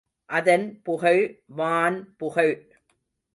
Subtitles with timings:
[0.29, 1.21] அதன் புகழ்
[1.57, 2.53] வான்புகழ்.